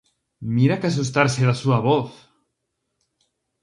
Mira 0.55 0.77
que 0.79 0.89
asustarse 0.89 1.47
da 1.49 1.59
súa 1.61 1.79
voz! 1.87 2.11